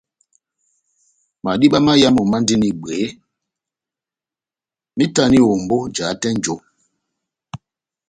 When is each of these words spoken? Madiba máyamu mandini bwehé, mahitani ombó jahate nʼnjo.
Madiba 1.43 1.77
máyamu 1.85 2.21
mandini 2.31 2.69
bwehé, 2.79 3.07
mahitani 4.95 5.37
ombó 5.53 5.77
jahate 5.95 6.27
nʼnjo. 6.33 6.55